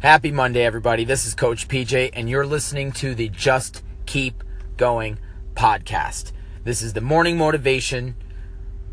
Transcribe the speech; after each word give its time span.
Happy 0.00 0.30
Monday, 0.30 0.64
everybody. 0.64 1.04
This 1.04 1.26
is 1.26 1.34
Coach 1.34 1.66
PJ, 1.66 2.10
and 2.12 2.30
you're 2.30 2.46
listening 2.46 2.92
to 2.92 3.16
the 3.16 3.28
Just 3.30 3.82
Keep 4.06 4.44
Going 4.76 5.18
podcast. 5.56 6.30
This 6.62 6.82
is 6.82 6.92
the 6.92 7.00
morning 7.00 7.36
motivation. 7.36 8.14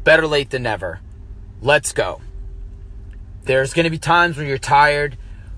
Better 0.03 0.25
late 0.25 0.49
than 0.49 0.63
never. 0.63 1.01
Let's 1.61 1.91
go. 1.91 2.21
There's 3.43 3.71
going 3.71 3.83
to 3.83 3.91
be 3.91 3.99
times 3.99 4.35
when 4.35 4.47
you're 4.47 4.57
tired, 4.57 5.15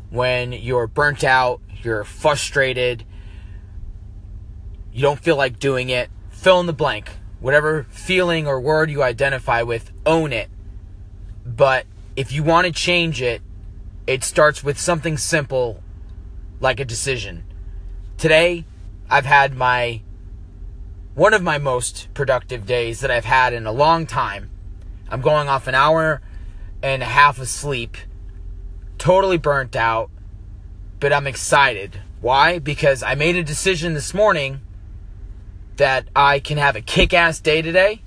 when 0.10 0.52
you're 0.52 0.86
burnt 0.86 1.23
out, 1.23 1.61
you're 1.82 2.04
frustrated, 2.04 3.05
you 4.91 5.02
don't 5.02 5.21
feel 5.21 5.38
like 5.38 5.59
doing 5.59 5.89
it. 5.89 6.09
Fill 6.29 6.59
in 6.59 6.66
the 6.66 6.73
blank. 6.73 7.09
Whatever 7.39 7.86
feeling 7.89 8.48
or 8.48 8.59
word 8.59 8.91
you 8.91 9.02
identify 9.02 9.61
with, 9.61 9.93
own 10.05 10.34
it. 10.34 10.50
But 11.45 11.86
if 12.18 12.34
you 12.34 12.43
want 12.43 12.68
to 12.68 12.73
change 12.73 13.21
it, 13.21 13.41
it 14.07 14.23
starts 14.23 14.63
with 14.63 14.79
something 14.79 15.17
simple 15.17 15.83
like 16.61 16.79
a 16.79 16.85
decision. 16.85 17.43
Today, 18.17 18.65
I've 19.09 19.25
had 19.25 19.55
my 19.55 20.02
one 21.13 21.34
of 21.34 21.43
my 21.43 21.57
most 21.57 22.07
productive 22.13 22.65
days 22.65 23.01
that 23.01 23.12
I've 23.12 23.25
had 23.25 23.51
in 23.51 23.65
a 23.65 23.71
long 23.71 24.05
time. 24.05 24.49
I'm 25.09 25.21
going 25.21 25.49
off 25.49 25.67
an 25.67 25.75
hour 25.75 26.21
and 26.81 27.01
a 27.01 27.07
half 27.07 27.39
of 27.39 27.48
sleep, 27.48 27.98
totally 28.98 29.38
burnt 29.38 29.75
out, 29.75 30.09
but 30.99 31.12
I'm 31.12 31.27
excited. 31.27 32.01
Why? 32.21 32.59
Because 32.59 33.03
I 33.03 33.15
made 33.15 33.35
a 33.35 33.43
decision 33.43 33.93
this 33.93 34.13
morning 34.13 34.62
that 35.77 36.07
I 36.15 36.39
can 36.39 36.57
have 36.57 36.76
a 36.76 36.81
kick 36.81 37.13
ass 37.13 37.39
day 37.39 37.62
today, 37.62 38.03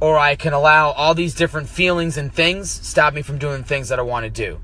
or 0.00 0.18
I 0.18 0.34
can 0.34 0.52
allow 0.52 0.90
all 0.90 1.14
these 1.14 1.34
different 1.34 1.68
feelings 1.68 2.16
and 2.16 2.32
things 2.32 2.70
stop 2.70 3.14
me 3.14 3.22
from 3.22 3.38
doing 3.38 3.64
things 3.64 3.88
that 3.88 3.98
I 3.98 4.02
want 4.02 4.24
to 4.24 4.30
do. 4.30 4.60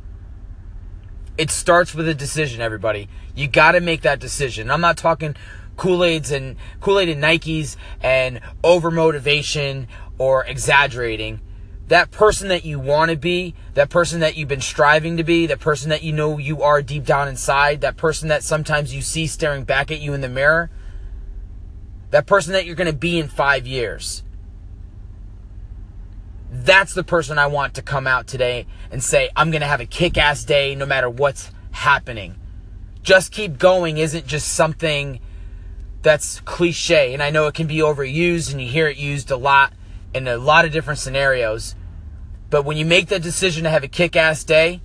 It 1.38 1.52
starts 1.52 1.95
with 1.95 2.09
a 2.09 2.15
decision, 2.15 2.60
everybody. 2.60 3.09
You 3.37 3.47
got 3.47 3.73
to 3.73 3.80
make 3.80 4.02
that 4.02 4.19
decision. 4.19 4.72
I'm 4.72 4.81
not 4.81 4.97
talking 4.97 5.36
Kool-Aids 5.77 6.33
and 6.33 6.56
Kool-Aid 6.81 7.08
and 7.08 7.22
Nikes 7.22 7.77
and 8.03 8.41
over 8.64 8.91
motivation 8.91 9.86
or 10.19 10.44
exaggerating. 10.44 11.41
That 11.86 12.11
person 12.11 12.48
that 12.48 12.64
you 12.64 12.81
want 12.81 13.12
to 13.12 13.16
be, 13.16 13.55
that 13.75 13.89
person 13.89 14.19
that 14.19 14.36
you've 14.36 14.48
been 14.48 14.61
striving 14.61 15.16
to 15.16 15.22
be, 15.22 15.47
that 15.47 15.61
person 15.61 15.91
that 15.91 16.03
you 16.03 16.12
know 16.12 16.39
you 16.39 16.61
are 16.62 16.83
deep 16.83 17.05
down 17.05 17.28
inside, 17.28 17.83
that 17.83 17.97
person 17.97 18.28
that 18.28 18.42
sometimes 18.42 18.92
you 18.92 19.00
see 19.00 19.28
staring 19.28 19.62
back 19.62 19.92
at 19.92 20.00
you 20.00 20.14
in 20.14 20.20
the 20.20 20.28
mirror, 20.28 20.70
that 22.11 22.27
person 22.27 22.53
that 22.53 22.66
you're 22.66 22.75
going 22.75 22.91
to 22.91 22.92
be 22.92 23.16
in 23.16 23.28
five 23.28 23.64
years. 23.64 24.25
That's 26.50 26.94
the 26.94 27.04
person 27.04 27.38
I 27.38 27.46
want 27.46 27.74
to 27.74 27.82
come 27.82 28.06
out 28.06 28.27
today 28.27 28.66
and 28.91 29.02
say, 29.02 29.30
I'm 29.36 29.50
going 29.50 29.60
to 29.60 29.66
have 29.66 29.80
a 29.80 29.86
kick 29.86 30.16
ass 30.16 30.44
day 30.44 30.74
no 30.74 30.86
matter 30.86 31.10
what's 31.10 31.50
happening. 31.72 32.36
Just 33.02 33.32
keep 33.32 33.58
going 33.58 33.98
isn't 33.98 34.27
just 34.27 34.52
something 34.52 35.20
that's 36.02 36.41
cliche. 36.41 37.12
And 37.12 37.22
I 37.22 37.30
know 37.30 37.46
it 37.46 37.54
can 37.54 37.66
be 37.66 37.78
overused 37.78 38.50
and 38.50 38.60
you 38.60 38.69
hear 38.69 38.88
it 38.88 38.96
used 38.96 39.30
a 39.30 39.36
lot 39.36 39.72
in 40.14 40.26
a 40.26 40.38
lot 40.38 40.64
of 40.64 40.72
different 40.72 40.98
scenarios. 40.98 41.74
But 42.50 42.64
when 42.64 42.76
you 42.76 42.86
make 42.86 43.08
the 43.08 43.19
decision 43.19 43.64
to 43.64 43.70
have 43.70 43.84
a 43.84 43.88
kick 43.88 44.16
ass 44.16 44.42
day, 44.42 44.80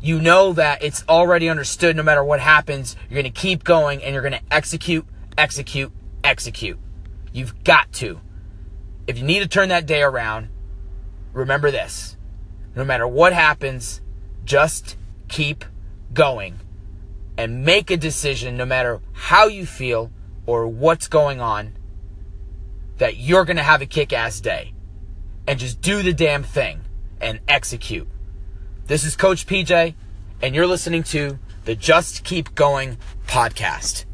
you 0.00 0.20
know 0.20 0.52
that 0.54 0.82
it's 0.82 1.04
already 1.08 1.48
understood 1.48 1.94
no 1.94 2.02
matter 2.02 2.24
what 2.24 2.40
happens, 2.40 2.96
you're 3.08 3.22
going 3.22 3.32
to 3.32 3.40
keep 3.40 3.64
going 3.64 4.02
and 4.02 4.14
you're 4.14 4.22
going 4.22 4.32
to 4.32 4.42
execute, 4.50 5.06
execute, 5.36 5.92
execute. 6.24 6.78
You've 7.32 7.62
got 7.64 7.92
to. 7.94 8.20
If 9.06 9.18
you 9.18 9.24
need 9.24 9.40
to 9.40 9.48
turn 9.48 9.68
that 9.70 9.86
day 9.86 10.02
around, 10.02 10.48
remember 11.32 11.70
this. 11.70 12.16
No 12.74 12.84
matter 12.84 13.06
what 13.06 13.32
happens, 13.32 14.00
just 14.44 14.96
keep 15.28 15.64
going 16.12 16.60
and 17.36 17.64
make 17.64 17.90
a 17.90 17.96
decision 17.96 18.56
no 18.56 18.64
matter 18.64 19.00
how 19.12 19.46
you 19.46 19.66
feel 19.66 20.10
or 20.46 20.66
what's 20.66 21.08
going 21.08 21.40
on 21.40 21.76
that 22.98 23.16
you're 23.16 23.44
going 23.44 23.56
to 23.56 23.62
have 23.62 23.82
a 23.82 23.86
kick 23.86 24.12
ass 24.12 24.40
day. 24.40 24.74
And 25.46 25.58
just 25.58 25.80
do 25.80 26.02
the 26.02 26.12
damn 26.12 26.44
thing 26.44 26.82
and 27.20 27.40
execute. 27.48 28.08
This 28.86 29.04
is 29.04 29.16
Coach 29.16 29.46
PJ, 29.46 29.94
and 30.40 30.54
you're 30.54 30.68
listening 30.68 31.02
to 31.04 31.38
the 31.64 31.74
Just 31.74 32.22
Keep 32.22 32.54
Going 32.54 32.96
podcast. 33.26 34.04